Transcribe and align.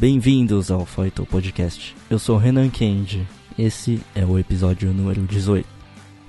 Bem-vindos 0.00 0.70
ao 0.70 0.86
Fighter 0.86 1.26
Podcast. 1.26 1.94
Eu 2.08 2.18
sou 2.18 2.38
Renan 2.38 2.70
Kendi. 2.70 3.28
Esse 3.58 4.00
é 4.14 4.24
o 4.24 4.38
episódio 4.38 4.94
número 4.94 5.20
18. 5.24 5.68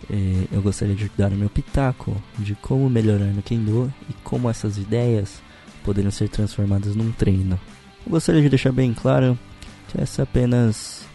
E 0.10 0.46
eu 0.52 0.62
gostaria 0.62 0.94
de 0.94 1.10
dar 1.18 1.32
o 1.32 1.36
meu 1.36 1.50
pitaco 1.50 2.22
de 2.38 2.54
como 2.56 2.90
melhorar 2.90 3.28
no 3.28 3.42
Kendo 3.42 3.90
e 4.10 4.14
como 4.26 4.50
essas 4.50 4.78
ideias 4.78 5.42
poderiam 5.86 6.12
ser 6.12 6.28
transformadas 6.28 6.98
num 6.98 7.14
treino. 7.14 7.58
Eu 8.06 8.12
gostaria 8.12 8.42
de 8.42 8.50
deixar 8.50 8.74
bem 8.74 8.94
claro 8.94 9.40
que 9.88 10.02
essa 10.02 10.22
é 10.22 10.24
apenas 10.24 11.06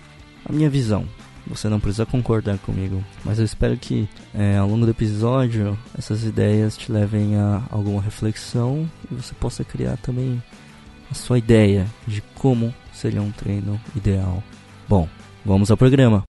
a 0.43 0.51
minha 0.51 0.71
visão. 0.71 1.07
Você 1.49 1.69
não 1.69 1.79
precisa 1.79 2.07
concordar 2.07 2.57
comigo, 2.61 3.05
mas 3.23 3.39
eu 3.39 3.45
espero 3.45 3.77
que 3.77 4.09
é, 4.33 4.57
ao 4.57 4.67
longo 4.67 4.87
do 4.87 4.93
episódio 4.93 5.79
essas 5.97 6.25
ideias 6.25 6.75
te 6.75 6.91
levem 6.91 7.37
a 7.37 7.65
alguma 7.71 8.01
reflexão 8.01 8.91
e 9.13 9.15
você 9.15 9.35
possa 9.35 9.63
criar 9.63 9.99
também 9.99 10.43
a 11.11 11.15
sua 11.15 11.39
ideia 11.39 11.87
de 12.07 12.21
como 12.35 12.75
seria 12.93 13.23
um 13.23 13.31
treino 13.31 13.81
ideal. 13.95 14.43
Bom, 14.89 15.09
vamos 15.45 15.71
ao 15.71 15.77
programa. 15.77 16.25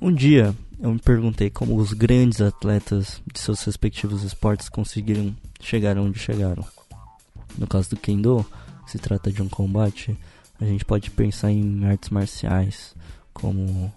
Um 0.00 0.12
dia 0.12 0.54
eu 0.78 0.92
me 0.92 0.98
perguntei 0.98 1.48
como 1.48 1.76
os 1.76 1.94
grandes 1.94 2.42
atletas 2.42 3.22
de 3.32 3.40
seus 3.40 3.64
respectivos 3.64 4.22
esportes 4.22 4.68
conseguiram 4.68 5.34
chegar 5.58 5.96
onde 5.96 6.18
chegaram. 6.18 6.62
No 7.56 7.66
caso 7.66 7.88
do 7.90 7.96
Kendo, 7.96 8.44
se 8.86 8.98
trata 8.98 9.32
de 9.32 9.40
um 9.40 9.48
combate, 9.48 10.14
a 10.60 10.64
gente 10.66 10.84
pode 10.84 11.10
pensar 11.10 11.50
em 11.50 11.86
artes 11.86 12.10
marciais 12.10 12.94
como 13.32 13.90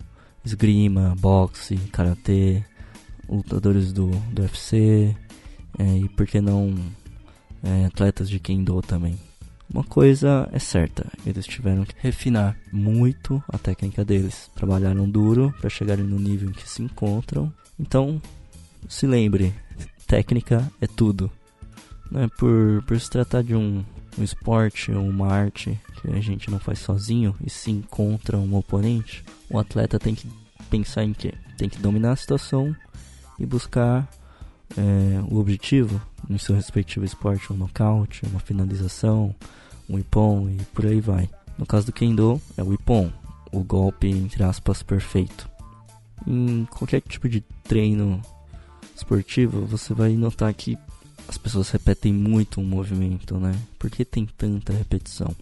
esgrima, 0.46 1.14
boxe, 1.20 1.76
karatê, 1.92 2.64
lutadores 3.30 3.92
do, 3.92 4.10
do 4.32 4.42
UFC 4.42 5.16
é, 5.78 5.98
e 5.98 6.10
por 6.10 6.26
que 6.26 6.42
não 6.42 6.76
é, 7.64 7.86
atletas 7.86 8.30
de 8.30 8.40
Kendo 8.40 8.82
também. 8.82 9.18
Uma 9.70 9.84
coisa 9.84 10.48
é 10.54 10.60
certa, 10.60 11.06
eles 11.26 11.46
tiveram 11.46 11.84
que 11.84 11.94
refinar 12.00 12.58
muito 12.72 13.44
a 13.50 13.58
técnica 13.58 14.06
deles. 14.06 14.50
Trabalharam 14.56 15.10
duro 15.10 15.54
para 15.60 15.70
chegarem 15.70 16.06
no 16.06 16.18
nível 16.18 16.50
em 16.50 16.54
que 16.54 16.68
se 16.68 16.82
encontram. 16.82 17.52
Então, 17.78 18.22
se 18.88 19.06
lembre, 19.06 19.54
técnica 20.08 20.72
é 20.80 20.88
tudo. 20.88 21.30
Né? 22.10 22.30
Por, 22.38 22.82
por 22.88 22.98
se 22.98 23.10
tratar 23.10 23.44
de 23.44 23.56
um, 23.56 23.84
um 24.18 24.24
esporte 24.24 24.92
ou 24.94 25.04
uma 25.04 25.28
arte 25.28 25.78
que 26.02 26.10
a 26.12 26.22
gente 26.22 26.50
não 26.50 26.60
faz 26.60 26.80
sozinho 26.80 27.36
e 27.46 27.50
se 27.50 27.70
encontra 27.70 28.38
um 28.38 28.56
oponente, 28.56 29.24
o 29.50 29.60
atleta 29.60 30.00
tem 30.00 30.16
que 30.16 30.30
pensar 30.70 31.04
em 31.04 31.14
quê? 31.14 31.34
Tem 31.58 31.68
que 31.68 31.80
dominar 31.80 32.14
a 32.14 32.16
situação 32.16 32.74
e 33.40 33.46
buscar 33.46 34.08
é, 34.76 35.22
o 35.30 35.38
objetivo 35.38 36.02
no 36.28 36.40
seu 36.40 36.56
respectivo 36.56 37.06
esporte, 37.06 37.52
um 37.52 37.58
nocaute, 37.58 38.26
uma 38.26 38.40
finalização, 38.40 39.34
um 39.90 39.98
ippon 39.98 40.50
e 40.50 40.58
por 40.74 40.86
aí 40.86 41.00
vai. 41.00 41.30
No 41.58 41.66
caso 41.66 41.86
do 41.86 41.94
Kendo, 41.94 42.42
é 42.58 42.64
o 42.64 42.74
ippon, 42.74 43.12
o 43.52 43.64
golpe 43.64 44.08
entre 44.08 44.44
aspas 44.44 44.84
perfeito. 44.84 45.50
Em 46.26 46.66
qualquer 46.66 47.02
tipo 47.02 47.30
de 47.30 47.42
treino 47.64 48.22
esportivo, 48.96 49.66
você 49.66 49.94
vai 49.94 50.14
notar 50.14 50.54
que 50.54 50.78
as 51.28 51.38
pessoas 51.38 51.70
repetem 51.70 52.14
muito 52.14 52.62
um 52.62 52.64
movimento, 52.64 53.38
né? 53.38 53.54
Por 53.78 53.90
que 53.90 54.06
tem 54.06 54.26
tanta 54.26 54.74
repetição? 54.74 55.36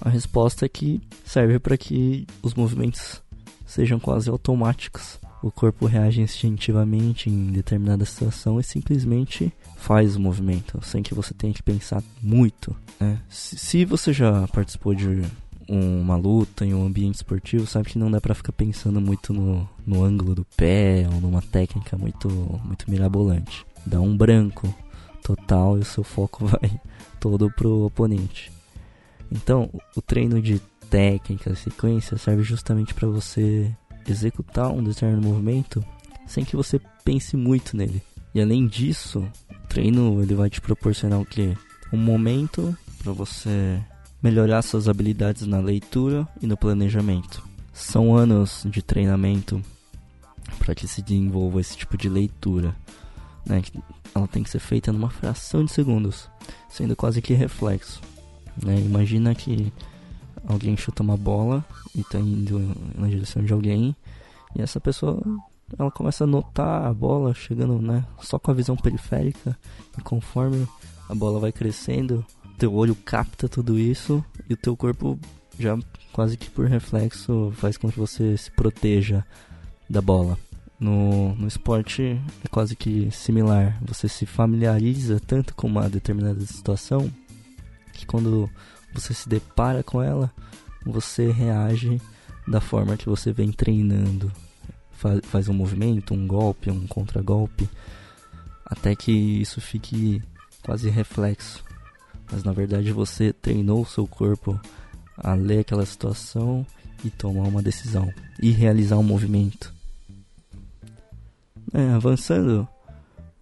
A 0.00 0.08
resposta 0.08 0.66
é 0.66 0.68
que 0.68 1.00
serve 1.24 1.58
para 1.58 1.76
que 1.76 2.26
os 2.42 2.54
movimentos 2.54 3.22
sejam 3.66 3.98
quase 3.98 4.28
automáticos. 4.28 5.18
O 5.42 5.50
corpo 5.50 5.86
reage 5.86 6.20
instintivamente 6.20 7.28
em 7.28 7.50
determinada 7.50 8.04
situação 8.04 8.60
e 8.60 8.62
simplesmente 8.62 9.52
faz 9.76 10.14
o 10.14 10.20
movimento, 10.20 10.78
sem 10.82 11.02
que 11.02 11.14
você 11.14 11.34
tenha 11.34 11.52
que 11.52 11.62
pensar 11.62 12.02
muito. 12.22 12.76
Né? 13.00 13.18
Se 13.28 13.84
você 13.84 14.12
já 14.12 14.46
participou 14.48 14.94
de 14.94 15.22
uma 15.68 16.16
luta 16.16 16.64
em 16.64 16.72
um 16.72 16.86
ambiente 16.86 17.16
esportivo, 17.16 17.66
sabe 17.66 17.90
que 17.90 17.98
não 17.98 18.10
dá 18.10 18.20
para 18.20 18.34
ficar 18.34 18.52
pensando 18.52 19.00
muito 19.00 19.32
no, 19.32 19.68
no 19.84 20.04
ângulo 20.04 20.34
do 20.34 20.44
pé 20.56 21.08
ou 21.12 21.20
numa 21.20 21.42
técnica 21.42 21.96
muito, 21.96 22.28
muito 22.64 22.88
mirabolante. 22.88 23.66
Dá 23.84 24.00
um 24.00 24.16
branco 24.16 24.72
total 25.22 25.76
e 25.76 25.80
o 25.80 25.84
seu 25.84 26.04
foco 26.04 26.46
vai 26.46 26.80
todo 27.18 27.50
pro 27.50 27.86
oponente. 27.86 28.52
Então, 29.30 29.70
o 29.96 30.02
treino 30.02 30.40
de 30.40 30.60
técnica, 30.90 31.54
sequência, 31.54 32.18
serve 32.18 32.42
justamente 32.42 32.92
para 32.92 33.08
você 33.08 33.74
executar 34.06 34.70
um 34.70 34.82
determinado 34.82 35.26
movimento 35.26 35.84
sem 36.26 36.44
que 36.44 36.56
você 36.56 36.80
pense 37.04 37.36
muito 37.36 37.76
nele. 37.76 38.02
E 38.34 38.40
além 38.40 38.66
disso, 38.66 39.28
o 39.50 39.68
treino 39.68 40.22
ele 40.22 40.34
vai 40.34 40.48
te 40.48 40.60
proporcionar 40.60 41.20
o 41.20 41.26
que? 41.26 41.56
Um 41.92 41.98
momento 41.98 42.76
para 43.02 43.12
você 43.12 43.82
melhorar 44.22 44.62
suas 44.62 44.88
habilidades 44.88 45.46
na 45.46 45.58
leitura 45.58 46.26
e 46.40 46.46
no 46.46 46.56
planejamento. 46.56 47.42
São 47.72 48.16
anos 48.16 48.64
de 48.66 48.80
treinamento 48.80 49.62
para 50.58 50.74
que 50.74 50.86
se 50.86 51.02
desenvolva 51.02 51.60
esse 51.60 51.76
tipo 51.76 51.96
de 51.96 52.08
leitura. 52.08 52.74
Né? 53.44 53.62
Ela 54.14 54.28
tem 54.28 54.42
que 54.42 54.50
ser 54.50 54.60
feita 54.60 54.92
numa 54.92 55.10
fração 55.10 55.64
de 55.64 55.72
segundos, 55.72 56.28
sendo 56.68 56.94
quase 56.94 57.20
que 57.20 57.34
reflexo. 57.34 58.00
Né? 58.62 58.76
Imagina 58.78 59.34
que 59.34 59.72
alguém 60.46 60.76
chuta 60.76 61.02
uma 61.02 61.16
bola 61.16 61.64
e 61.94 62.00
está 62.00 62.18
indo 62.18 62.58
na 62.96 63.08
direção 63.08 63.44
de 63.44 63.52
alguém 63.52 63.94
e 64.54 64.62
essa 64.62 64.80
pessoa 64.80 65.20
ela 65.78 65.90
começa 65.90 66.24
a 66.24 66.26
notar 66.26 66.84
a 66.84 66.92
bola 66.92 67.32
chegando, 67.32 67.80
né, 67.80 68.04
só 68.20 68.38
com 68.38 68.50
a 68.50 68.54
visão 68.54 68.76
periférica 68.76 69.56
e 69.98 70.02
conforme 70.02 70.66
a 71.08 71.14
bola 71.14 71.40
vai 71.40 71.52
crescendo, 71.52 72.24
teu 72.58 72.74
olho 72.74 72.94
capta 72.94 73.48
tudo 73.48 73.78
isso 73.78 74.24
e 74.48 74.54
o 74.54 74.56
teu 74.56 74.76
corpo 74.76 75.18
já 75.58 75.78
quase 76.12 76.36
que 76.36 76.50
por 76.50 76.66
reflexo 76.66 77.52
faz 77.56 77.76
com 77.76 77.90
que 77.90 77.98
você 77.98 78.36
se 78.36 78.50
proteja 78.50 79.24
da 79.88 80.00
bola. 80.00 80.38
No, 80.78 81.34
no 81.36 81.46
esporte 81.46 82.20
é 82.44 82.48
quase 82.48 82.74
que 82.74 83.08
similar. 83.12 83.78
Você 83.82 84.08
se 84.08 84.26
familiariza 84.26 85.20
tanto 85.20 85.54
com 85.54 85.68
uma 85.68 85.88
determinada 85.88 86.40
situação 86.40 87.10
que 87.92 88.04
quando 88.04 88.50
você 88.92 89.14
se 89.14 89.28
depara 89.28 89.82
com 89.82 90.02
ela, 90.02 90.30
você 90.84 91.30
reage 91.30 92.00
da 92.46 92.60
forma 92.60 92.96
que 92.96 93.08
você 93.08 93.32
vem 93.32 93.52
treinando. 93.52 94.30
Faz, 94.92 95.20
faz 95.24 95.48
um 95.48 95.54
movimento, 95.54 96.14
um 96.14 96.26
golpe, 96.26 96.70
um 96.70 96.86
contragolpe, 96.86 97.68
até 98.64 98.94
que 98.94 99.12
isso 99.12 99.60
fique 99.60 100.22
quase 100.62 100.88
reflexo. 100.88 101.64
Mas 102.30 102.44
na 102.44 102.52
verdade 102.52 102.92
você 102.92 103.32
treinou 103.32 103.82
o 103.82 103.86
seu 103.86 104.06
corpo 104.06 104.60
a 105.16 105.34
ler 105.34 105.60
aquela 105.60 105.84
situação 105.84 106.66
e 107.04 107.10
tomar 107.10 107.48
uma 107.48 107.62
decisão 107.62 108.12
e 108.40 108.50
realizar 108.50 108.96
um 108.96 109.02
movimento. 109.02 109.72
É, 111.72 111.90
avançando, 111.90 112.68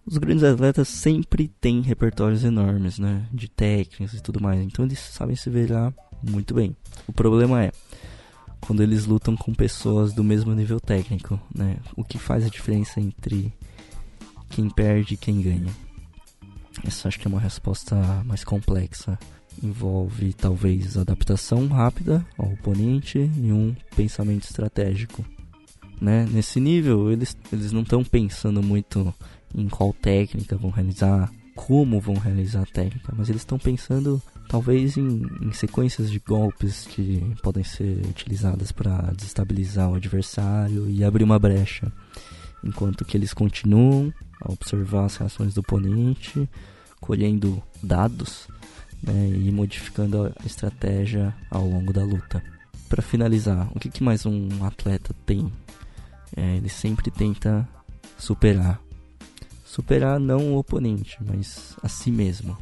os 0.05 0.17
grandes 0.17 0.43
atletas 0.43 0.87
sempre 0.87 1.47
têm 1.47 1.81
repertórios 1.81 2.43
enormes, 2.43 2.97
né? 2.97 3.27
De 3.31 3.47
técnicas 3.47 4.17
e 4.17 4.21
tudo 4.21 4.41
mais. 4.41 4.59
Então 4.61 4.85
eles 4.85 4.99
sabem 4.99 5.35
se 5.35 5.49
virar 5.49 5.93
muito 6.23 6.53
bem. 6.53 6.75
O 7.07 7.13
problema 7.13 7.63
é 7.63 7.71
quando 8.59 8.83
eles 8.83 9.05
lutam 9.05 9.35
com 9.35 9.53
pessoas 9.53 10.13
do 10.13 10.23
mesmo 10.23 10.53
nível 10.53 10.79
técnico, 10.79 11.39
né? 11.53 11.77
O 11.95 12.03
que 12.03 12.17
faz 12.17 12.45
a 12.45 12.49
diferença 12.49 12.99
entre 12.99 13.53
quem 14.49 14.69
perde 14.69 15.13
e 15.13 15.17
quem 15.17 15.41
ganha? 15.41 15.71
Essa 16.83 17.07
acho 17.07 17.19
que 17.19 17.27
é 17.27 17.29
uma 17.29 17.39
resposta 17.39 17.95
mais 18.25 18.43
complexa. 18.43 19.19
Envolve 19.61 20.33
talvez 20.33 20.97
adaptação 20.97 21.67
rápida 21.67 22.25
ao 22.37 22.53
oponente 22.53 23.19
e 23.19 23.51
um 23.51 23.75
pensamento 23.95 24.45
estratégico. 24.45 25.23
Né? 25.99 26.25
Nesse 26.31 26.59
nível, 26.59 27.11
eles, 27.11 27.37
eles 27.51 27.71
não 27.71 27.81
estão 27.81 28.03
pensando 28.03 28.63
muito 28.63 29.13
em 29.55 29.67
qual 29.67 29.93
técnica 29.93 30.55
vão 30.55 30.69
realizar, 30.69 31.31
como 31.55 31.99
vão 31.99 32.15
realizar 32.15 32.61
a 32.61 32.65
técnica, 32.65 33.13
mas 33.15 33.29
eles 33.29 33.41
estão 33.41 33.59
pensando 33.59 34.21
talvez 34.47 34.97
em, 34.97 35.23
em, 35.41 35.51
sequências 35.53 36.09
de 36.11 36.19
golpes 36.19 36.85
que 36.85 37.35
podem 37.41 37.63
ser 37.63 38.01
utilizadas 38.05 38.71
para 38.71 39.13
desestabilizar 39.15 39.89
o 39.89 39.95
adversário 39.95 40.89
e 40.89 41.03
abrir 41.03 41.23
uma 41.23 41.39
brecha, 41.39 41.91
enquanto 42.63 43.05
que 43.05 43.15
eles 43.15 43.33
continuam 43.33 44.13
a 44.41 44.51
observar 44.51 45.05
as 45.05 45.17
reações 45.17 45.53
do 45.53 45.61
oponente, 45.61 46.49
colhendo 46.99 47.61
dados 47.81 48.47
né, 49.01 49.29
e 49.29 49.51
modificando 49.51 50.25
a 50.25 50.45
estratégia 50.45 51.33
ao 51.49 51.65
longo 51.65 51.93
da 51.93 52.03
luta. 52.03 52.43
Para 52.89 53.01
finalizar, 53.01 53.69
o 53.73 53.79
que, 53.79 53.89
que 53.89 54.03
mais 54.03 54.25
um 54.25 54.65
atleta 54.65 55.15
tem? 55.25 55.51
É, 56.35 56.57
ele 56.57 56.69
sempre 56.69 57.09
tenta 57.09 57.67
superar 58.17 58.79
superar 59.71 60.19
não 60.19 60.53
o 60.53 60.57
oponente, 60.57 61.17
mas 61.21 61.77
a 61.81 61.87
si 61.87 62.11
mesmo. 62.11 62.57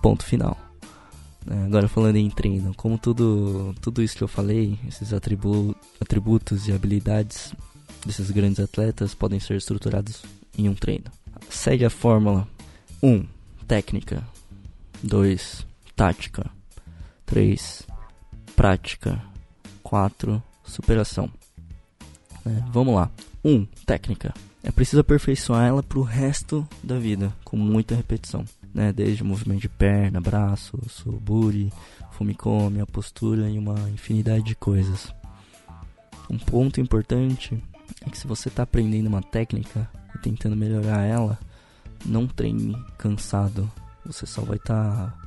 Ponto 0.00 0.24
final. 0.24 0.56
É, 1.50 1.64
agora 1.64 1.88
falando 1.88 2.16
em 2.16 2.30
treino, 2.30 2.72
como 2.76 2.96
tudo, 2.96 3.74
tudo 3.80 4.00
isso 4.00 4.16
que 4.16 4.22
eu 4.22 4.28
falei, 4.28 4.78
esses 4.86 5.12
atribu 5.12 5.74
atributos 6.00 6.68
e 6.68 6.72
habilidades 6.72 7.52
desses 8.06 8.30
grandes 8.30 8.60
atletas 8.60 9.12
podem 9.12 9.40
ser 9.40 9.56
estruturados 9.56 10.22
em 10.56 10.68
um 10.68 10.74
treino. 10.74 11.06
Segue 11.50 11.84
a 11.84 11.90
fórmula 11.90 12.46
1. 13.02 13.26
Técnica. 13.66 14.22
2. 15.02 15.66
Tática. 15.96 16.48
3. 17.26 17.82
Prática. 18.54 19.20
4. 19.82 20.40
Superação. 20.62 21.28
É, 22.46 22.50
vamos 22.72 22.94
lá. 22.94 23.10
1. 23.44 23.64
Técnica. 23.84 24.32
É 24.64 24.70
preciso 24.70 25.00
aperfeiçoar 25.00 25.66
ela 25.66 25.82
pro 25.82 26.02
resto 26.02 26.66
da 26.82 26.96
vida, 26.96 27.32
com 27.44 27.56
muita 27.56 27.96
repetição. 27.96 28.44
Né? 28.72 28.92
Desde 28.92 29.24
movimento 29.24 29.60
de 29.60 29.68
perna, 29.68 30.20
braço, 30.20 30.78
suburi, 30.88 31.72
fumicome, 32.12 32.80
a 32.80 32.86
postura 32.86 33.50
e 33.50 33.58
uma 33.58 33.74
infinidade 33.90 34.44
de 34.44 34.54
coisas. 34.54 35.12
Um 36.30 36.38
ponto 36.38 36.80
importante 36.80 37.60
é 38.06 38.08
que 38.08 38.16
se 38.16 38.26
você 38.26 38.48
está 38.48 38.62
aprendendo 38.62 39.08
uma 39.08 39.22
técnica 39.22 39.90
e 40.14 40.18
tentando 40.18 40.56
melhorar 40.56 41.02
ela, 41.02 41.38
não 42.06 42.26
treine 42.26 42.76
cansado. 42.96 43.70
Você 44.06 44.26
só 44.26 44.42
vai 44.42 44.56
estar 44.56 44.94
tá 44.94 45.18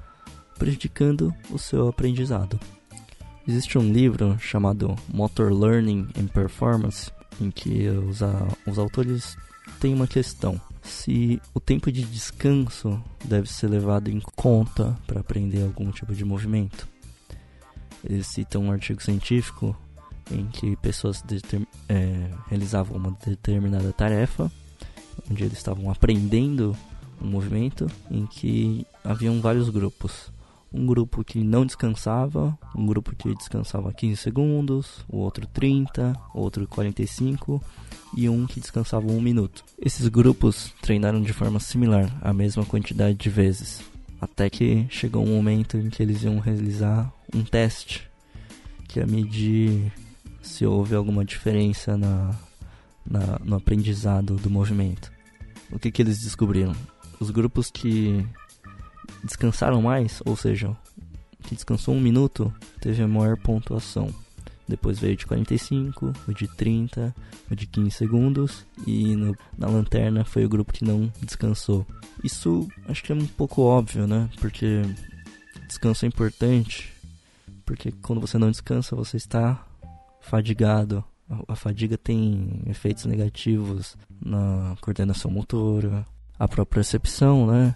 prejudicando 0.58 1.34
o 1.52 1.60
seu 1.60 1.90
aprendizado. 1.90 2.60
Existe 3.48 3.78
um 3.78 3.92
livro 3.92 4.38
chamado 4.40 4.96
Motor 5.14 5.52
Learning 5.52 6.08
and 6.18 6.28
Performance 6.28 7.12
em 7.40 7.52
que 7.52 7.88
os, 7.90 8.20
os 8.66 8.78
autores 8.80 9.38
têm 9.80 9.94
uma 9.94 10.08
questão. 10.08 10.60
Se 10.84 11.42
o 11.54 11.60
tempo 11.60 11.92
de 11.92 12.04
descanso 12.04 13.02
deve 13.24 13.52
ser 13.52 13.68
levado 13.68 14.10
em 14.10 14.20
conta 14.36 14.96
para 15.08 15.20
aprender 15.20 15.64
algum 15.64 15.92
tipo 15.92 16.14
de 16.14 16.24
movimento. 16.24 16.88
Eles 18.04 18.28
citam 18.28 18.66
um 18.66 18.72
artigo 18.72 19.02
científico 19.02 19.76
em 20.32 20.46
que 20.48 20.76
pessoas 20.78 21.24
é, 21.90 22.30
realizavam 22.48 22.98
uma 22.98 23.18
determinada 23.26 23.92
tarefa, 23.94 24.52
onde 25.30 25.44
eles 25.44 25.58
estavam 25.58 25.90
aprendendo 25.90 26.76
um 27.22 27.28
movimento, 27.28 27.88
em 28.12 28.26
que 28.28 28.86
haviam 29.04 29.42
vários 29.42 29.70
grupos 29.70 30.32
um 30.76 30.86
grupo 30.86 31.24
que 31.24 31.42
não 31.44 31.66
descansava, 31.66 32.58
um 32.76 32.86
grupo 32.86 33.16
que 33.16 33.34
descansava 33.34 33.94
15 33.94 34.18
segundos, 34.18 35.06
o 35.08 35.18
outro 35.18 35.48
30, 35.48 36.14
outro 36.34 36.68
45 36.68 37.64
e 38.16 38.28
um 38.28 38.46
que 38.46 38.60
descansava 38.60 39.08
1 39.08 39.22
minuto. 39.22 39.64
Esses 39.80 40.08
grupos 40.10 40.74
treinaram 40.82 41.22
de 41.22 41.32
forma 41.32 41.60
similar, 41.60 42.14
a 42.22 42.34
mesma 42.34 42.66
quantidade 42.66 43.18
de 43.18 43.30
vezes, 43.30 43.82
até 44.20 44.50
que 44.50 44.86
chegou 44.90 45.24
um 45.24 45.36
momento 45.36 45.78
em 45.78 45.90
que 45.90 46.04
eles 46.04 46.24
iam 46.24 46.40
realizar 46.40 47.12
um 47.34 47.44
teste 47.44 48.08
que 48.88 49.00
ia 49.00 49.08
medir 49.08 49.92
se 50.42 50.66
houve 50.66 50.94
alguma 50.94 51.26
diferença 51.26 51.98
na, 51.98 52.36
na 53.06 53.40
no 53.44 53.56
aprendizado 53.56 54.36
do 54.36 54.50
movimento. 54.50 55.12
O 55.72 55.80
que, 55.80 55.92
que 55.92 56.02
eles 56.02 56.22
descobriram? 56.22 56.76
Os 57.20 57.32
grupos 57.32 57.72
que 57.72 58.26
descansaram 59.24 59.82
mais, 59.82 60.22
ou 60.26 60.36
seja, 60.36 60.76
que 61.44 61.56
descansou 61.56 61.96
um 61.96 62.02
minuto, 62.02 62.54
teve 62.80 63.02
a 63.02 63.08
maior 63.08 63.38
pontuação. 63.38 64.10
Depois 64.68 64.98
veio 64.98 65.16
de 65.16 65.28
45, 65.28 66.12
o 66.28 66.34
de 66.34 66.48
30, 66.48 67.16
o 67.52 67.56
de 67.56 67.68
15 67.68 67.92
segundos 67.92 68.66
e 68.86 69.16
no, 69.16 69.38
na 69.56 69.68
lanterna 69.68 70.26
foi 70.26 70.44
o 70.44 70.50
grupo 70.50 70.74
que 70.74 70.84
não 70.84 71.12
descansou. 71.22 71.86
Isso 72.24 72.68
acho 72.88 73.04
que 73.04 73.12
é 73.12 73.16
um 73.16 73.28
pouco 73.28 73.62
óbvio, 73.62 74.08
né? 74.08 74.28
Porque 74.40 74.82
descanso 75.68 76.06
é 76.06 76.08
importante, 76.08 76.92
porque 77.64 77.92
quando 77.92 78.20
você 78.20 78.40
não 78.40 78.50
descansa 78.50 78.96
você 78.96 79.18
está 79.18 79.64
fadigado. 80.20 81.04
A, 81.30 81.54
a 81.54 81.56
fadiga 81.56 81.98
tem 81.98 82.64
efeitos 82.66 83.06
negativos 83.06 83.96
na 84.20 84.76
coordenação 84.82 85.30
motora, 85.30 86.06
a 86.40 86.48
própria 86.48 86.82
percepção, 86.82 87.46
né? 87.46 87.76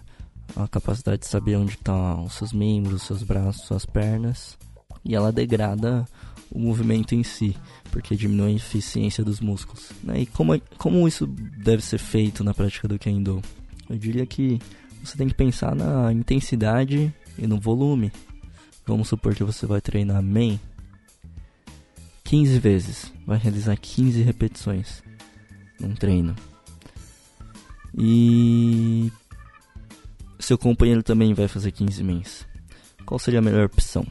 A 0.56 0.68
capacidade 0.68 1.22
de 1.22 1.28
saber 1.28 1.56
onde 1.56 1.72
estão 1.72 2.24
os 2.24 2.34
seus 2.34 2.52
membros, 2.52 2.94
os 2.94 3.02
seus 3.02 3.22
braços, 3.22 3.66
suas 3.66 3.86
pernas. 3.86 4.58
E 5.04 5.14
ela 5.14 5.32
degrada 5.32 6.06
o 6.50 6.58
movimento 6.58 7.14
em 7.14 7.22
si, 7.22 7.56
porque 7.90 8.16
diminui 8.16 8.52
a 8.52 8.56
eficiência 8.56 9.24
dos 9.24 9.40
músculos. 9.40 9.90
Né? 10.02 10.22
E 10.22 10.26
como, 10.26 10.60
como 10.76 11.06
isso 11.06 11.26
deve 11.26 11.82
ser 11.82 11.98
feito 11.98 12.42
na 12.42 12.52
prática 12.52 12.88
do 12.88 12.98
Kendo? 12.98 13.40
Eu 13.88 13.96
diria 13.96 14.26
que 14.26 14.60
você 15.02 15.16
tem 15.16 15.28
que 15.28 15.34
pensar 15.34 15.74
na 15.74 16.12
intensidade 16.12 17.12
e 17.38 17.46
no 17.46 17.58
volume. 17.58 18.12
Vamos 18.86 19.08
supor 19.08 19.34
que 19.34 19.44
você 19.44 19.66
vai 19.66 19.80
treinar 19.80 20.22
main 20.22 20.58
15 22.24 22.58
vezes, 22.60 23.12
vai 23.26 23.38
realizar 23.38 23.76
15 23.76 24.22
repetições 24.22 25.02
num 25.80 25.94
treino. 25.94 26.36
E 27.92 29.10
seu 30.50 30.58
companheiro 30.58 31.00
também 31.00 31.32
vai 31.32 31.46
fazer 31.46 31.70
15 31.70 32.02
mens. 32.02 32.44
Qual 33.06 33.20
seria 33.20 33.38
a 33.38 33.42
melhor 33.42 33.66
opção? 33.66 34.04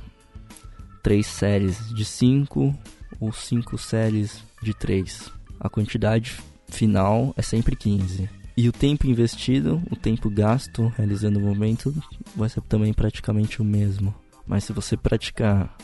3 1.03 1.27
séries 1.27 1.93
de 1.93 2.05
5 2.05 2.73
ou 3.19 3.33
5 3.33 3.77
séries 3.77 4.41
de 4.63 4.73
3. 4.73 5.29
A 5.59 5.67
quantidade 5.67 6.39
final 6.69 7.33
é 7.35 7.41
sempre 7.41 7.75
15. 7.75 8.29
E 8.55 8.69
o 8.69 8.71
tempo 8.71 9.05
investido, 9.05 9.83
o 9.91 9.97
tempo 9.97 10.29
gasto 10.29 10.87
realizando 10.95 11.39
o 11.39 11.41
movimento, 11.41 11.93
vai 12.33 12.47
ser 12.47 12.61
também 12.61 12.93
praticamente 12.93 13.61
o 13.61 13.65
mesmo. 13.65 14.15
Mas 14.49 14.63
se 14.63 14.73
você 14.73 14.97
praticar 14.97 15.77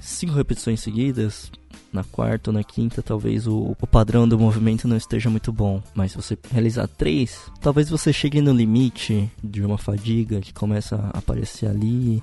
5 0.00 0.32
é, 0.32 0.34
repetições 0.34 0.80
seguidas, 0.80 1.52
na 1.92 2.02
quarta 2.02 2.48
ou 2.48 2.54
na 2.54 2.64
quinta, 2.64 3.02
talvez 3.02 3.46
o, 3.46 3.76
o, 3.78 3.86
padrão 3.86 4.26
do 4.26 4.38
movimento 4.38 4.88
não 4.88 4.96
esteja 4.96 5.28
muito 5.28 5.52
bom. 5.52 5.82
Mas 5.94 6.12
se 6.12 6.16
você 6.16 6.38
realizar 6.50 6.88
três, 6.88 7.50
talvez 7.60 7.90
você 7.90 8.10
chegue 8.10 8.40
no 8.40 8.50
limite 8.50 9.30
de 9.44 9.62
uma 9.62 9.76
fadiga 9.76 10.40
que 10.40 10.54
começa 10.54 10.96
a 10.96 11.18
aparecer 11.18 11.68
ali 11.68 12.22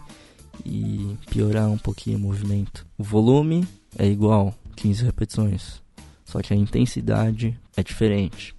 e 0.66 1.16
piorar 1.30 1.70
um 1.70 1.78
pouquinho 1.78 2.18
o 2.18 2.22
movimento. 2.22 2.84
O 2.98 3.04
volume 3.04 3.68
é 3.96 4.08
igual, 4.08 4.56
15 4.76 5.04
repetições. 5.04 5.84
Só 6.26 6.42
que 6.42 6.52
a 6.52 6.58
intensidade 6.58 7.56
é 7.78 7.84
diferente. 7.84 8.56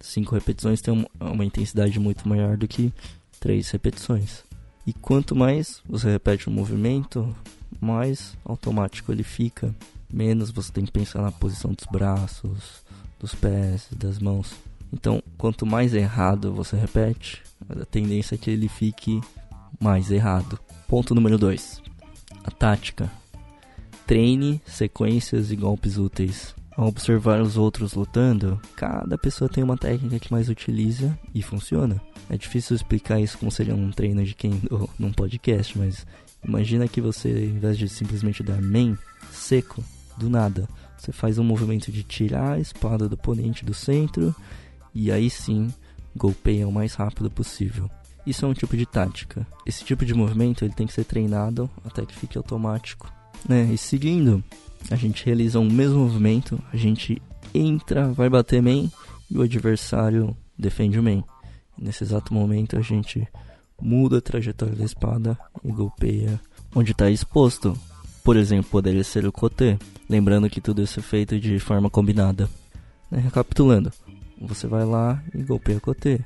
5 0.00 0.34
repetições 0.34 0.80
tem 0.80 1.06
uma, 1.20 1.44
intensidade 1.44 2.00
muito 2.00 2.28
maior 2.28 2.56
do 2.56 2.66
que 2.66 2.92
3 3.38 3.70
repetições. 3.70 4.43
E 4.86 4.92
quanto 4.92 5.34
mais 5.34 5.82
você 5.88 6.10
repete 6.10 6.48
o 6.48 6.52
movimento, 6.52 7.34
mais 7.80 8.36
automático 8.44 9.12
ele 9.12 9.22
fica. 9.22 9.74
Menos 10.12 10.50
você 10.50 10.70
tem 10.70 10.84
que 10.84 10.92
pensar 10.92 11.22
na 11.22 11.32
posição 11.32 11.72
dos 11.72 11.86
braços, 11.90 12.82
dos 13.18 13.34
pés, 13.34 13.88
das 13.90 14.18
mãos. 14.18 14.54
Então, 14.92 15.22
quanto 15.36 15.66
mais 15.66 15.94
errado 15.94 16.52
você 16.52 16.76
repete, 16.76 17.42
a 17.68 17.84
tendência 17.84 18.34
é 18.34 18.38
que 18.38 18.50
ele 18.50 18.68
fique 18.68 19.20
mais 19.80 20.10
errado. 20.10 20.58
Ponto 20.86 21.14
número 21.14 21.38
2. 21.38 21.82
A 22.44 22.50
tática. 22.50 23.10
Treine 24.06 24.60
sequências 24.66 25.50
e 25.50 25.56
golpes 25.56 25.96
úteis. 25.96 26.54
Ao 26.76 26.88
observar 26.88 27.40
os 27.40 27.56
outros 27.56 27.94
lutando, 27.94 28.60
cada 28.74 29.16
pessoa 29.16 29.48
tem 29.48 29.62
uma 29.62 29.76
técnica 29.76 30.18
que 30.18 30.32
mais 30.32 30.48
utiliza 30.48 31.16
e 31.32 31.40
funciona. 31.40 32.00
É 32.28 32.36
difícil 32.36 32.74
explicar 32.74 33.20
isso 33.20 33.38
como 33.38 33.50
seria 33.50 33.74
um 33.74 33.90
treino 33.90 34.24
de 34.24 34.34
quem 34.34 34.60
num 34.98 35.12
podcast, 35.12 35.78
mas 35.78 36.04
imagina 36.44 36.88
que 36.88 37.00
você, 37.00 37.28
ao 37.28 37.56
invés 37.56 37.78
de 37.78 37.88
simplesmente 37.88 38.42
dar 38.42 38.60
main 38.60 38.98
seco, 39.30 39.84
do 40.16 40.30
nada, 40.30 40.68
você 40.96 41.12
faz 41.12 41.38
um 41.38 41.44
movimento 41.44 41.90
de 41.92 42.02
tirar 42.02 42.52
a 42.52 42.60
espada 42.60 43.08
do 43.08 43.14
oponente 43.14 43.64
do 43.64 43.74
centro 43.74 44.34
e 44.94 45.10
aí 45.10 45.28
sim 45.28 45.72
golpeia 46.14 46.66
o 46.66 46.72
mais 46.72 46.94
rápido 46.94 47.30
possível. 47.30 47.90
Isso 48.26 48.44
é 48.44 48.48
um 48.48 48.54
tipo 48.54 48.76
de 48.76 48.86
tática. 48.86 49.46
Esse 49.66 49.84
tipo 49.84 50.04
de 50.04 50.14
movimento 50.14 50.64
ele 50.64 50.72
tem 50.72 50.86
que 50.86 50.92
ser 50.92 51.04
treinado 51.04 51.68
até 51.84 52.06
que 52.06 52.14
fique 52.14 52.38
automático. 52.38 53.12
Né? 53.46 53.68
E 53.72 53.76
seguindo, 53.76 54.42
a 54.90 54.96
gente 54.96 55.24
realiza 55.24 55.58
um 55.58 55.70
mesmo 55.70 56.00
movimento, 56.00 56.60
a 56.72 56.76
gente 56.76 57.20
entra, 57.54 58.08
vai 58.08 58.28
bater 58.28 58.62
main 58.62 58.90
e 59.30 59.38
o 59.38 59.42
adversário 59.42 60.36
defende 60.58 60.98
o 60.98 61.02
main. 61.02 61.24
Nesse 61.76 62.04
exato 62.04 62.32
momento 62.32 62.76
a 62.76 62.80
gente 62.80 63.26
muda 63.80 64.18
a 64.18 64.22
trajetória 64.22 64.74
da 64.74 64.84
espada 64.84 65.38
e 65.64 65.72
golpeia 65.72 66.40
onde 66.74 66.92
está 66.92 67.10
exposto. 67.10 67.76
Por 68.22 68.36
exemplo, 68.36 68.70
poderia 68.70 69.04
ser 69.04 69.26
o 69.26 69.32
Kote, 69.32 69.78
lembrando 70.08 70.48
que 70.48 70.60
tudo 70.60 70.82
isso 70.82 71.00
é 71.00 71.02
feito 71.02 71.38
de 71.38 71.58
forma 71.58 71.90
combinada. 71.90 72.48
Né? 73.10 73.20
Recapitulando, 73.20 73.92
você 74.40 74.66
vai 74.66 74.84
lá 74.84 75.22
e 75.34 75.42
golpeia 75.42 75.78
o 75.78 75.80
Kote. 75.80 76.24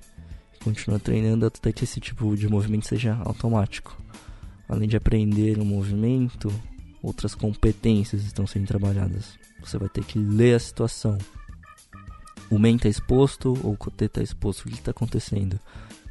Continua 0.63 0.99
treinando 0.99 1.47
até 1.47 1.73
que 1.73 1.85
esse 1.85 2.01
tipo 2.01 2.37
de 2.37 2.49
movimento 2.49 2.87
seja 2.87 3.17
automático. 3.25 3.97
Além 4.69 4.89
de 4.89 4.97
aprender 4.97 5.57
o 5.59 5.63
um 5.63 5.65
movimento, 5.65 6.53
outras 7.03 7.35
competências 7.35 8.25
estão 8.25 8.47
sendo 8.47 8.67
trabalhadas. 8.67 9.39
Você 9.61 9.79
vai 9.79 9.89
ter 9.89 10.05
que 10.05 10.19
ler 10.19 10.55
a 10.55 10.59
situação, 10.59 11.19
o 12.51 12.59
main 12.59 12.77
está 12.77 12.89
exposto 12.89 13.59
ou 13.63 13.73
o 13.73 13.77
Kote 13.77 14.05
está 14.05 14.23
exposto, 14.23 14.63
o 14.63 14.69
que 14.69 14.75
está 14.75 14.91
acontecendo? 14.91 15.59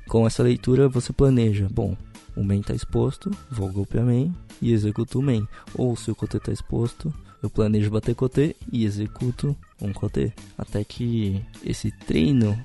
Com 0.08 0.26
essa 0.26 0.44
leitura 0.44 0.88
você 0.88 1.12
planeja, 1.12 1.68
bom, 1.72 1.98
o 2.36 2.44
main 2.44 2.60
está 2.60 2.74
exposto, 2.74 3.32
vou 3.50 3.72
golpear 3.72 4.06
main 4.06 4.34
e 4.62 4.72
executo 4.72 5.20
o 5.20 5.24
main. 5.24 5.48
Ou 5.74 5.96
se 5.96 6.12
o 6.12 6.16
Kote 6.16 6.38
está 6.38 6.52
exposto, 6.52 7.14
eu 7.42 7.50
planejo 7.50 7.90
bater 7.90 8.16
Kote 8.16 8.56
e 8.72 8.86
executo 8.86 9.56
um 9.82 9.92
Kote. 9.92 10.34
Até 10.58 10.84
que 10.84 11.44
esse 11.64 11.92
treino 11.92 12.58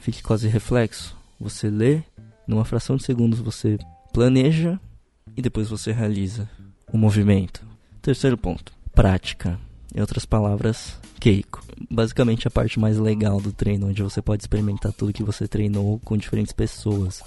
fique 0.00 0.22
quase 0.22 0.46
reflexo. 0.48 1.16
Você 1.40 1.68
lê 1.70 2.02
Numa 2.46 2.64
fração 2.64 2.96
de 2.96 3.02
segundos 3.02 3.40
você 3.40 3.76
planeja 4.12 4.78
e 5.36 5.42
depois 5.42 5.68
você 5.68 5.90
realiza 5.90 6.48
o 6.92 6.98
movimento. 6.98 7.64
Terceiro 8.00 8.36
ponto, 8.36 8.72
prática. 8.94 9.58
Em 9.94 10.00
outras 10.00 10.24
palavras, 10.24 10.98
Keiko. 11.18 11.62
Basicamente 11.90 12.46
a 12.46 12.50
parte 12.50 12.78
mais 12.78 12.98
legal 12.98 13.40
do 13.40 13.52
treino, 13.52 13.88
onde 13.88 14.02
você 14.02 14.20
pode 14.20 14.42
experimentar 14.42 14.92
tudo 14.92 15.12
que 15.12 15.22
você 15.22 15.48
treinou 15.48 15.98
com 16.04 16.16
diferentes 16.16 16.52
pessoas. 16.52 17.22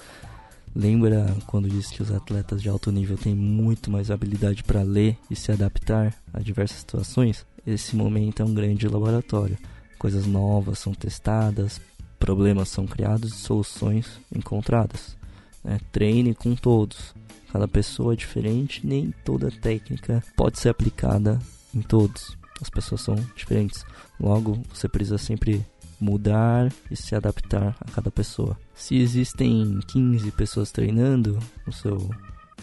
Lembra 0.75 1.35
quando 1.47 1.67
disse 1.67 1.93
que 1.93 2.03
os 2.03 2.11
atletas 2.11 2.61
de 2.61 2.69
alto 2.69 2.91
nível 2.91 3.17
têm 3.17 3.35
muito 3.35 3.89
mais 3.89 4.11
habilidade 4.11 4.63
para 4.63 4.83
ler 4.83 5.17
e 5.29 5.35
se 5.35 5.51
adaptar 5.51 6.15
a 6.31 6.39
diversas 6.39 6.79
situações? 6.79 7.45
Esse 7.65 7.95
momento 7.95 8.41
é 8.41 8.45
um 8.45 8.53
grande 8.53 8.87
laboratório. 8.87 9.57
Coisas 9.97 10.25
novas 10.25 10.79
são 10.79 10.93
testadas, 10.93 11.81
problemas 12.19 12.69
são 12.69 12.85
criados 12.85 13.33
e 13.33 13.37
soluções 13.37 14.07
encontradas. 14.33 15.17
Né? 15.63 15.79
Treine 15.91 16.35
com 16.35 16.55
todos. 16.55 17.13
Cada 17.51 17.67
pessoa 17.67 18.13
é 18.13 18.15
diferente, 18.15 18.85
nem 18.85 19.13
toda 19.25 19.51
técnica 19.51 20.23
pode 20.35 20.59
ser 20.59 20.69
aplicada 20.69 21.39
em 21.73 21.81
todos. 21.81 22.37
As 22.61 22.69
pessoas 22.69 23.01
são 23.01 23.15
diferentes. 23.35 23.85
Logo, 24.19 24.61
você 24.73 24.87
precisa 24.87 25.17
sempre 25.17 25.65
mudar 25.99 26.71
e 26.89 26.95
se 26.95 27.15
adaptar 27.15 27.75
a 27.79 27.91
cada 27.91 28.11
pessoa. 28.11 28.57
Se 28.73 28.95
existem 28.95 29.79
15 29.87 30.31
pessoas 30.31 30.71
treinando 30.71 31.39
no 31.65 31.73
seu 31.73 32.09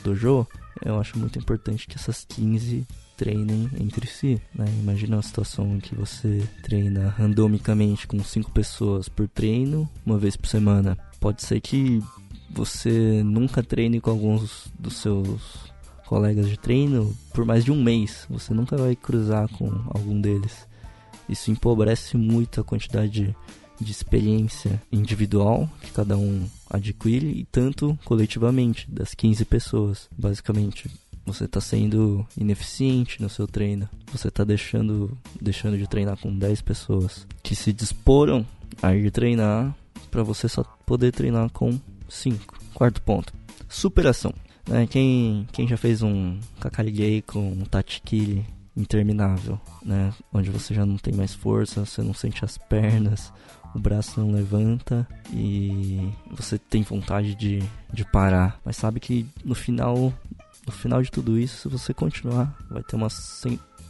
dojo, 0.02 0.46
eu 0.84 0.98
acho 0.98 1.18
muito 1.18 1.38
importante 1.38 1.86
que 1.86 1.96
essas 1.96 2.24
15 2.24 2.86
treinem 3.16 3.70
entre 3.80 4.06
si. 4.06 4.40
Né? 4.54 4.66
Imagina 4.80 5.16
uma 5.16 5.22
situação 5.22 5.76
em 5.76 5.80
que 5.80 5.94
você 5.94 6.46
treina 6.62 7.08
randomicamente 7.08 8.06
com 8.06 8.22
5 8.22 8.50
pessoas 8.52 9.08
por 9.08 9.26
treino, 9.28 9.88
uma 10.04 10.18
vez 10.18 10.36
por 10.36 10.46
semana. 10.46 10.96
Pode 11.18 11.42
ser 11.42 11.60
que 11.60 12.02
você 12.50 13.22
nunca 13.22 13.62
treine 13.62 14.00
com 14.00 14.10
alguns 14.10 14.68
dos 14.78 14.96
seus 14.96 15.66
colegas 16.06 16.48
de 16.48 16.56
treino 16.56 17.14
por 17.34 17.44
mais 17.44 17.64
de 17.64 17.72
um 17.72 17.82
mês. 17.82 18.26
Você 18.30 18.54
nunca 18.54 18.76
vai 18.76 18.96
cruzar 18.96 19.48
com 19.48 19.66
algum 19.88 20.20
deles. 20.20 20.66
Isso 21.28 21.50
empobrece 21.50 22.16
muito 22.16 22.60
a 22.60 22.64
quantidade 22.64 23.36
de, 23.80 23.90
experiência 23.90 24.80
individual 24.90 25.68
que 25.82 25.90
cada 25.90 26.16
um 26.16 26.48
adquire 26.70 27.26
e 27.26 27.44
tanto 27.44 27.98
coletivamente, 28.04 28.90
das 28.90 29.14
15 29.14 29.44
pessoas, 29.44 30.08
basicamente. 30.16 30.90
Você 31.26 31.44
está 31.44 31.60
sendo 31.60 32.26
ineficiente 32.38 33.20
no 33.20 33.28
seu 33.28 33.46
treino. 33.46 33.88
Você 34.12 34.28
está 34.28 34.44
deixando, 34.44 35.18
deixando 35.40 35.76
de 35.76 35.86
treinar 35.88 36.16
com 36.16 36.34
10 36.34 36.62
pessoas 36.62 37.26
que 37.42 37.54
se 37.54 37.72
disporam 37.72 38.46
a 38.80 38.94
ir 38.94 39.10
treinar 39.10 39.76
para 40.10 40.22
você 40.22 40.48
só 40.48 40.62
poder 40.86 41.12
treinar 41.12 41.50
com 41.50 41.78
5. 42.08 42.58
Quarto 42.74 43.02
ponto: 43.02 43.32
superação. 43.68 44.32
Né? 44.68 44.86
Quem, 44.86 45.46
quem 45.52 45.66
já 45.66 45.76
fez 45.76 46.02
um 46.02 46.38
Kakarigei 46.60 47.22
com 47.22 47.52
um 47.52 47.64
Tachikiri 47.64 48.44
interminável, 48.76 49.58
né? 49.82 50.12
Onde 50.32 50.50
você 50.50 50.74
já 50.74 50.84
não 50.84 50.96
tem 50.96 51.14
mais 51.14 51.34
força, 51.34 51.84
você 51.84 52.02
não 52.02 52.12
sente 52.12 52.44
as 52.44 52.58
pernas, 52.58 53.32
o 53.74 53.78
braço 53.78 54.20
não 54.20 54.32
levanta 54.32 55.06
e 55.32 56.12
você 56.30 56.58
tem 56.58 56.82
vontade 56.82 57.34
de, 57.34 57.62
de 57.92 58.04
parar. 58.04 58.60
Mas 58.64 58.76
sabe 58.76 59.00
que 59.00 59.26
no 59.44 59.54
final, 59.54 60.12
no 60.66 60.72
final 60.72 61.02
de 61.02 61.10
tudo 61.10 61.38
isso, 61.38 61.62
se 61.62 61.68
você 61.68 61.94
continuar, 61.94 62.54
vai 62.70 62.82
ter 62.82 62.96
uma, 62.96 63.08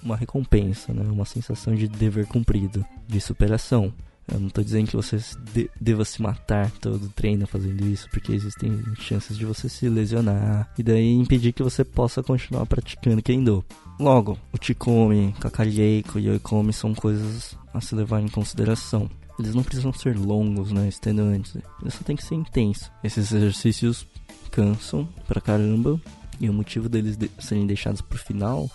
uma 0.03 0.17
recompensa, 0.17 0.93
né? 0.93 1.03
Uma 1.11 1.25
sensação 1.25 1.75
de 1.75 1.89
dever 1.89 2.27
cumprido, 2.27 2.85
de 3.09 3.21
superação. 3.21 3.93
Eu 4.33 4.41
não 4.41 4.49
estou 4.49 4.65
dizendo 4.65 4.89
que 4.89 4.97
você 4.97 5.19
de 5.55 5.71
deva 5.81 6.05
se 6.05 6.21
matar 6.21 6.71
todo 6.73 7.09
treino 7.11 7.47
fazendo 7.47 7.87
isso, 7.87 8.09
porque 8.11 8.33
existem 8.33 8.83
chances 8.99 9.39
de 9.39 9.45
você 9.45 9.69
se 9.69 9.89
lesionar 9.89 10.69
e 10.77 10.83
daí 10.83 11.13
impedir 11.13 11.53
que 11.53 11.63
você 11.63 11.85
possa 11.85 12.23
continuar 12.23 12.67
praticando 12.67 13.23
Kendo. 13.23 13.65
Logo, 14.01 14.37
o 14.53 14.59
Chikome, 14.61 15.35
Kakarieiko 15.41 16.19
e 16.19 16.29
Oikomi 16.29 16.73
são 16.73 16.93
coisas 16.93 17.57
a 17.73 17.81
se 17.81 17.95
levar 17.95 18.21
em 18.21 18.29
consideração. 18.29 19.09
Eles 19.39 19.55
não 19.55 19.63
precisam 19.63 19.93
ser 19.93 20.19
longos, 20.19 20.73
né, 20.73 20.89
extenuantes. 20.89 21.57
Eles 21.81 21.95
só 21.95 22.03
tem 22.03 22.17
que 22.17 22.25
ser 22.25 22.35
intenso. 22.35 22.91
Esses 23.05 23.31
exercícios 23.31 24.07
cansam 24.51 25.09
pra 25.27 25.41
caramba 25.41 26.01
e 26.41 26.51
o 26.51 26.53
motivo 26.53 26.89
deles 26.89 27.17
de 27.17 27.31
serem 27.39 27.67
deixados 27.67 28.01
pro 28.01 28.19
final 28.19 28.69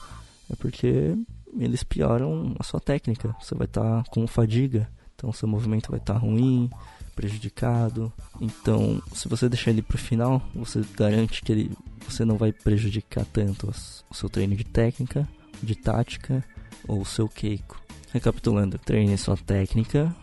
é 0.50 0.56
porque 0.56 1.16
eles 1.58 1.84
pioram 1.84 2.56
a 2.58 2.64
sua 2.64 2.80
técnica. 2.80 3.36
Você 3.42 3.54
vai 3.54 3.66
estar 3.66 4.04
tá 4.04 4.10
com 4.10 4.26
fadiga 4.28 4.88
então 5.22 5.32
seu 5.32 5.48
movimento 5.48 5.92
vai 5.92 6.00
estar 6.00 6.16
tá 6.16 6.20
ruim, 6.20 6.68
prejudicado. 7.16 8.12
Então, 8.42 9.00
se 9.14 9.28
você 9.28 9.48
deixar 9.48 9.70
ele 9.70 9.84
para 9.84 9.96
o 9.96 10.00
final, 10.00 10.42
você 10.56 10.82
garante 10.98 11.44
que 11.44 11.52
ele, 11.52 11.72
você 12.10 12.26
não 12.26 12.38
vai 12.38 12.52
prejudicar 12.52 13.24
tanto 13.26 13.72
o 14.10 14.16
seu 14.16 14.28
treino 14.28 14.56
de 14.56 14.64
técnica, 14.64 15.30
de 15.62 15.76
tática 15.76 16.44
ou 16.88 17.02
o 17.02 17.06
seu 17.06 17.30
keiko. 17.30 17.80
Recapitulando, 18.12 18.80
treine 18.80 19.16
sua 19.16 19.38
técnica, 19.38 20.14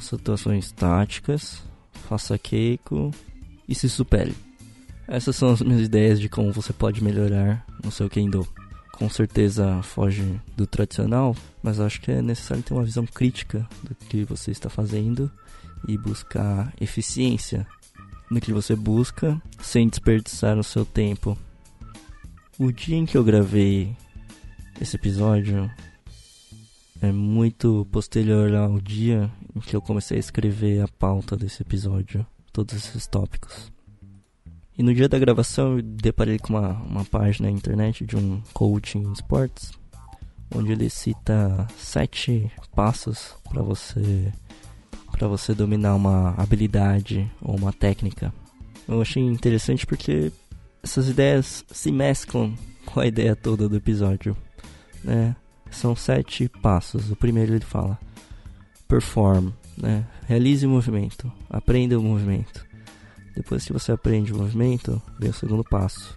suas 0.00 0.22
atuações 0.22 0.72
táticas, 0.72 1.62
faça 2.08 2.38
keiko 2.38 3.10
e 3.68 3.74
se 3.74 3.90
supere. 3.90 4.34
Essas 5.06 5.36
são 5.36 5.50
as 5.50 5.60
minhas 5.60 5.82
ideias 5.82 6.18
de 6.18 6.30
como 6.30 6.50
você 6.50 6.72
pode 6.72 7.04
melhorar 7.04 7.64
no 7.84 7.92
seu 7.92 8.08
kendo 8.08 8.48
com 8.96 9.08
certeza 9.08 9.82
foge 9.82 10.40
do 10.56 10.66
tradicional, 10.66 11.36
mas 11.62 11.80
acho 11.80 12.00
que 12.00 12.10
é 12.10 12.22
necessário 12.22 12.62
ter 12.62 12.74
uma 12.74 12.84
visão 12.84 13.06
crítica 13.06 13.66
do 13.82 13.94
que 13.94 14.24
você 14.24 14.50
está 14.50 14.68
fazendo 14.68 15.30
e 15.86 15.96
buscar 15.98 16.72
eficiência 16.80 17.66
no 18.30 18.40
que 18.40 18.52
você 18.52 18.74
busca 18.74 19.40
sem 19.60 19.88
desperdiçar 19.88 20.58
o 20.58 20.64
seu 20.64 20.84
tempo. 20.84 21.36
O 22.58 22.72
dia 22.72 22.96
em 22.96 23.06
que 23.06 23.16
eu 23.16 23.22
gravei 23.22 23.94
esse 24.80 24.96
episódio 24.96 25.70
é 27.00 27.12
muito 27.12 27.86
posterior 27.92 28.54
ao 28.54 28.80
dia 28.80 29.30
em 29.54 29.60
que 29.60 29.76
eu 29.76 29.82
comecei 29.82 30.16
a 30.16 30.20
escrever 30.20 30.80
a 30.80 30.88
pauta 30.88 31.36
desse 31.36 31.62
episódio, 31.62 32.26
todos 32.52 32.74
esses 32.74 33.06
tópicos. 33.06 33.75
E 34.78 34.82
no 34.82 34.94
dia 34.94 35.08
da 35.08 35.18
gravação 35.18 35.76
eu 35.76 35.82
deparei 35.82 36.38
com 36.38 36.54
uma, 36.54 36.72
uma 36.82 37.04
página 37.04 37.48
na 37.48 37.56
internet 37.56 38.04
de 38.04 38.16
um 38.16 38.42
coaching 38.52 38.98
em 38.98 39.12
esportes, 39.12 39.72
onde 40.54 40.72
ele 40.72 40.90
cita 40.90 41.66
sete 41.78 42.50
passos 42.74 43.34
para 43.48 43.62
você 43.62 44.32
para 45.16 45.28
você 45.28 45.54
dominar 45.54 45.94
uma 45.94 46.34
habilidade 46.36 47.30
ou 47.40 47.56
uma 47.56 47.72
técnica. 47.72 48.34
Eu 48.86 49.00
achei 49.00 49.22
interessante 49.22 49.86
porque 49.86 50.30
essas 50.82 51.08
ideias 51.08 51.64
se 51.70 51.90
mesclam 51.90 52.54
com 52.84 53.00
a 53.00 53.06
ideia 53.06 53.34
toda 53.34 53.68
do 53.68 53.76
episódio, 53.76 54.36
né? 55.02 55.34
São 55.70 55.96
sete 55.96 56.48
passos. 56.48 57.10
O 57.10 57.16
primeiro 57.16 57.54
ele 57.54 57.64
fala: 57.64 57.98
perform, 58.86 59.50
né? 59.76 60.06
Realize 60.26 60.66
o 60.66 60.70
movimento, 60.70 61.32
aprenda 61.48 61.98
o 61.98 62.02
movimento. 62.02 62.66
Depois 63.36 63.66
que 63.66 63.72
você 63.72 63.92
aprende 63.92 64.32
o 64.32 64.38
movimento, 64.38 65.00
vem 65.18 65.28
o 65.28 65.34
segundo 65.34 65.62
passo. 65.62 66.16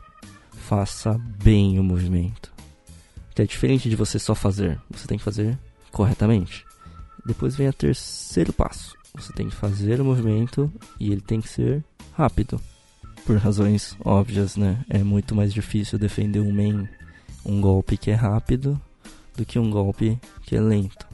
Faça 0.54 1.20
bem 1.44 1.78
o 1.78 1.84
movimento. 1.84 2.50
Que 3.36 3.42
é 3.42 3.46
diferente 3.46 3.90
de 3.90 3.96
você 3.98 4.18
só 4.18 4.34
fazer. 4.34 4.80
Você 4.90 5.06
tem 5.06 5.18
que 5.18 5.24
fazer 5.24 5.60
corretamente. 5.92 6.66
Depois 7.26 7.58
vem 7.58 7.68
o 7.68 7.74
terceiro 7.74 8.54
passo. 8.54 8.96
Você 9.14 9.34
tem 9.34 9.50
que 9.50 9.56
fazer 9.56 10.00
o 10.00 10.06
movimento 10.06 10.72
e 10.98 11.12
ele 11.12 11.20
tem 11.20 11.42
que 11.42 11.50
ser 11.50 11.84
rápido. 12.14 12.60
Por 13.26 13.36
razões 13.36 13.98
óbvias, 14.04 14.56
né? 14.56 14.84
É 14.90 15.04
muito 15.04 15.36
mais 15.36 15.54
difícil 15.54 16.00
defender 16.00 16.40
um 16.40 16.54
main, 16.54 16.88
um 17.46 17.60
golpe 17.60 17.98
que 17.98 18.12
é 18.12 18.16
rápido, 18.16 18.80
do 19.36 19.46
que 19.46 19.60
um 19.60 19.70
golpe 19.70 20.18
que 20.44 20.56
é 20.56 20.62
lento. 20.62 21.06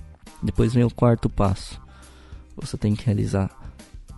Depois 0.43 0.71
vem 0.71 0.83
o 0.83 0.91
quarto 0.91 1.27
passo. 1.29 1.81
Você 2.55 2.77
tem 2.77 2.95
que 2.95 3.05
realizar 3.05 3.49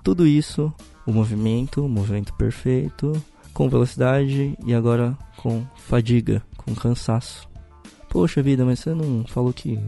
tudo 0.04 0.28
isso 0.28 0.74
o 1.08 1.14
movimento, 1.14 1.86
o 1.86 1.90
movimento 1.90 2.34
perfeito, 2.34 3.14
com 3.54 3.70
velocidade 3.70 4.56
e 4.66 4.74
agora 4.74 5.18
com 5.38 5.66
fadiga, 5.78 6.44
com 6.58 6.76
cansaço. 6.76 7.48
Poxa 8.10 8.44
vida, 8.44 8.66
mas 8.66 8.80
você 8.80 8.94
não 8.94 9.26
falou 9.26 9.54
que 9.54 9.80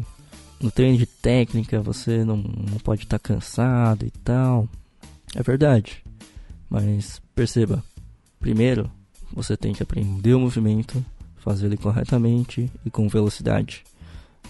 no 0.61 0.71
treino 0.71 0.97
de 0.97 1.05
técnica 1.05 1.81
você 1.81 2.23
não, 2.23 2.37
não 2.37 2.77
pode 2.83 3.03
estar 3.03 3.19
tá 3.19 3.27
cansado 3.33 4.05
e 4.05 4.11
tal. 4.11 4.67
É 5.35 5.43
verdade. 5.43 6.03
Mas 6.69 7.21
perceba, 7.35 7.83
primeiro 8.39 8.89
você 9.31 9.55
tem 9.55 9.73
que 9.73 9.83
aprender 9.83 10.33
o 10.33 10.39
movimento, 10.39 11.03
fazer 11.37 11.67
ele 11.67 11.77
corretamente 11.77 12.71
e 12.85 12.89
com 12.89 13.07
velocidade. 13.07 13.83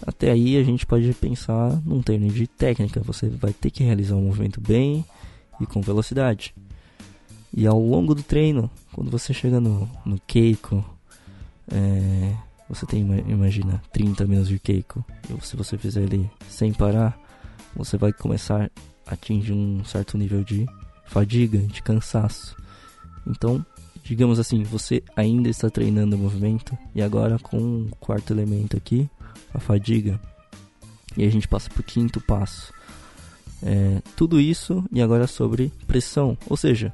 Até 0.05 0.31
aí 0.31 0.55
a 0.55 0.63
gente 0.63 0.85
pode 0.85 1.11
pensar 1.13 1.81
num 1.83 2.01
treino 2.01 2.29
de 2.29 2.47
técnica. 2.47 3.01
Você 3.01 3.27
vai 3.27 3.51
ter 3.51 3.69
que 3.69 3.83
realizar 3.83 4.15
um 4.15 4.25
movimento 4.27 4.61
bem 4.61 5.03
e 5.59 5.65
com 5.65 5.81
velocidade. 5.81 6.53
E 7.53 7.65
ao 7.65 7.79
longo 7.79 8.13
do 8.13 8.23
treino, 8.23 8.69
quando 8.93 9.09
você 9.09 9.33
chega 9.33 9.59
no, 9.59 9.89
no 10.05 10.19
Keiko, 10.27 10.83
é, 11.71 12.35
você 12.69 12.85
tem, 12.85 13.01
imagina, 13.27 13.81
30 13.91 14.25
minutos 14.27 14.49
de 14.49 14.59
Keiko. 14.59 15.03
E 15.29 15.45
se 15.45 15.55
você 15.55 15.77
fizer 15.77 16.03
ele 16.03 16.29
sem 16.47 16.71
parar, 16.71 17.19
você 17.75 17.97
vai 17.97 18.13
começar 18.13 18.69
a 19.07 19.13
atingir 19.13 19.53
um 19.53 19.83
certo 19.83 20.17
nível 20.17 20.43
de 20.43 20.67
fadiga, 21.05 21.57
de 21.59 21.81
cansaço. 21.81 22.55
Então, 23.25 23.65
digamos 24.03 24.39
assim, 24.39 24.63
você 24.63 25.03
ainda 25.15 25.49
está 25.49 25.69
treinando 25.69 26.15
o 26.15 26.19
movimento 26.19 26.77
e 26.93 27.01
agora 27.01 27.39
com 27.39 27.57
o 27.57 27.95
quarto 27.99 28.31
elemento 28.31 28.77
aqui, 28.77 29.09
a 29.53 29.59
fadiga. 29.59 30.19
E 31.17 31.25
a 31.25 31.29
gente 31.29 31.47
passa 31.47 31.69
para 31.69 31.81
o 31.81 31.83
quinto 31.83 32.21
passo. 32.21 32.71
É, 33.61 34.01
tudo 34.15 34.39
isso 34.39 34.83
e 34.91 35.01
agora 35.01 35.27
sobre 35.27 35.71
pressão, 35.85 36.37
ou 36.47 36.55
seja, 36.55 36.93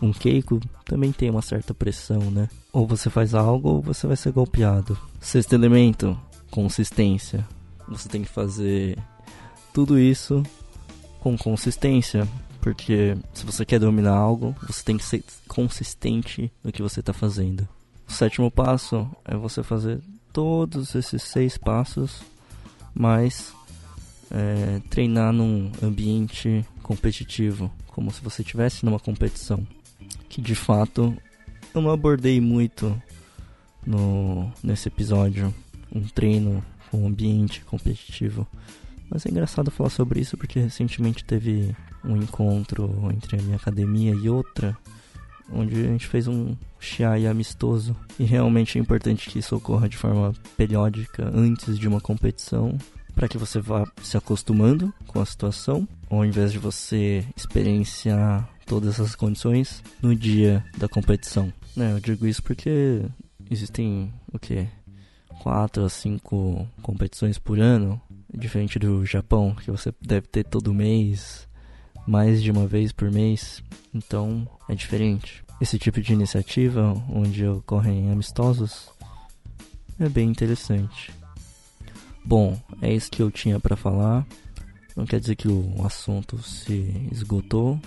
um 0.00 0.12
Keiko 0.12 0.60
também 0.84 1.12
tem 1.12 1.30
uma 1.30 1.42
certa 1.42 1.72
pressão, 1.72 2.30
né? 2.30 2.48
Ou 2.72 2.86
você 2.86 3.08
faz 3.08 3.34
algo 3.34 3.68
ou 3.68 3.82
você 3.82 4.06
vai 4.06 4.16
ser 4.16 4.32
golpeado. 4.32 4.98
Sexto 5.20 5.54
elemento, 5.54 6.18
consistência. 6.50 7.46
Você 7.88 8.08
tem 8.08 8.22
que 8.22 8.28
fazer 8.28 8.98
tudo 9.72 9.98
isso 9.98 10.42
com 11.20 11.36
consistência, 11.36 12.28
porque 12.60 13.16
se 13.32 13.46
você 13.46 13.64
quer 13.64 13.78
dominar 13.78 14.16
algo, 14.16 14.54
você 14.66 14.82
tem 14.82 14.96
que 14.96 15.04
ser 15.04 15.24
consistente 15.48 16.52
no 16.62 16.72
que 16.72 16.82
você 16.82 17.00
está 17.00 17.12
fazendo. 17.12 17.66
O 18.08 18.12
sétimo 18.12 18.50
passo 18.50 19.08
é 19.24 19.36
você 19.36 19.62
fazer 19.62 20.00
todos 20.32 20.94
esses 20.94 21.22
seis 21.22 21.56
passos, 21.56 22.20
mas 22.94 23.55
é, 24.30 24.80
treinar 24.90 25.32
num 25.32 25.70
ambiente 25.82 26.64
competitivo, 26.82 27.70
como 27.88 28.10
se 28.10 28.20
você 28.20 28.42
estivesse 28.42 28.84
numa 28.84 28.98
competição 28.98 29.66
que 30.28 30.42
de 30.42 30.54
fato 30.54 31.16
eu 31.74 31.80
não 31.80 31.90
abordei 31.90 32.40
muito 32.40 33.00
no 33.86 34.52
nesse 34.62 34.88
episódio, 34.88 35.54
um 35.90 36.02
treino 36.02 36.62
com 36.90 37.02
um 37.02 37.06
ambiente 37.06 37.62
competitivo. 37.62 38.46
Mas 39.08 39.24
é 39.24 39.30
engraçado 39.30 39.70
falar 39.70 39.88
sobre 39.90 40.20
isso 40.20 40.36
porque 40.36 40.58
recentemente 40.58 41.24
teve 41.24 41.74
um 42.04 42.16
encontro 42.16 43.08
entre 43.14 43.38
a 43.38 43.42
minha 43.42 43.56
academia 43.56 44.12
e 44.12 44.28
outra, 44.28 44.76
onde 45.50 45.74
a 45.80 45.88
gente 45.88 46.06
fez 46.06 46.26
um 46.26 46.54
Shiai 46.78 47.26
amistoso. 47.26 47.96
E 48.18 48.24
realmente 48.24 48.78
é 48.78 48.80
importante 48.80 49.30
que 49.30 49.38
isso 49.38 49.56
ocorra 49.56 49.88
de 49.88 49.96
forma 49.96 50.34
periódica 50.56 51.30
antes 51.32 51.78
de 51.78 51.86
uma 51.88 52.00
competição, 52.00 52.76
para 53.16 53.28
que 53.28 53.38
você 53.38 53.58
vá 53.58 53.84
se 54.02 54.16
acostumando 54.16 54.92
com 55.06 55.20
a 55.20 55.26
situação, 55.26 55.88
ao 56.10 56.22
invés 56.22 56.52
de 56.52 56.58
você 56.58 57.24
experienciar 57.34 58.46
todas 58.66 58.94
essas 58.94 59.16
condições 59.16 59.82
no 60.02 60.14
dia 60.14 60.62
da 60.76 60.86
competição. 60.86 61.50
Né, 61.74 61.92
eu 61.92 61.98
digo 61.98 62.26
isso 62.26 62.42
porque 62.42 63.02
existem 63.50 64.12
o 64.32 64.38
que 64.38 64.68
quatro 65.42 65.84
a 65.84 65.88
cinco 65.88 66.68
competições 66.82 67.38
por 67.38 67.58
ano, 67.58 68.00
diferente 68.32 68.78
do 68.78 69.04
Japão 69.06 69.54
que 69.54 69.70
você 69.70 69.92
deve 70.00 70.26
ter 70.26 70.44
todo 70.44 70.74
mês, 70.74 71.48
mais 72.06 72.42
de 72.42 72.50
uma 72.50 72.66
vez 72.66 72.92
por 72.92 73.10
mês. 73.10 73.62
Então 73.94 74.46
é 74.68 74.74
diferente. 74.74 75.42
Esse 75.58 75.78
tipo 75.78 76.02
de 76.02 76.12
iniciativa, 76.12 76.92
onde 77.08 77.46
ocorrem 77.46 78.10
amistosos, 78.10 78.90
é 79.98 80.06
bem 80.06 80.28
interessante. 80.28 81.10
Bom, 82.26 82.60
é 82.82 82.92
isso 82.92 83.08
que 83.08 83.22
eu 83.22 83.30
tinha 83.30 83.60
para 83.60 83.76
falar. 83.76 84.26
Não 84.96 85.06
quer 85.06 85.20
dizer 85.20 85.36
que 85.36 85.46
o 85.46 85.86
assunto 85.86 86.42
se 86.42 87.08
esgotou, 87.12 87.80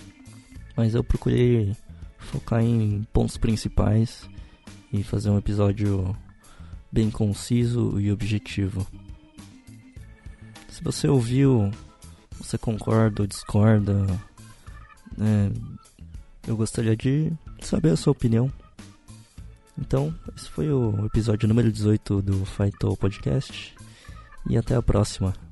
mas 0.78 0.96
eu 0.96 1.04
procurei 1.04 1.76
focar 2.18 2.64
em 2.64 3.06
pontos 3.12 3.36
principais 3.36 4.30
e 4.94 5.04
fazer 5.04 5.30
um 5.30 5.38
episódio 5.38 6.16
bem 6.90 7.12
conciso 7.12 8.00
e 8.00 8.10
objetivo. 8.14 8.88
Se 10.70 10.82
você 10.82 11.10
ouviu, 11.10 11.70
você 12.38 12.58
concorda 12.58 13.24
ou 13.24 13.28
discorda, 13.28 14.06
né, 15.18 15.52
eu 16.48 16.56
gostaria 16.56 16.96
de 16.96 17.30
saber 17.62 17.90
a 17.90 17.98
sua 17.98 18.12
opinião. 18.12 18.50
Então, 19.78 20.16
esse 20.34 20.50
foi 20.50 20.72
o 20.72 21.06
episódio 21.06 21.46
número 21.46 21.70
18 21.70 22.22
do 22.22 22.46
Fight 22.46 22.78
Podcast 22.98 23.79
e 24.50 24.58
até 24.58 24.76
a 24.76 24.82
próxima. 24.82 25.49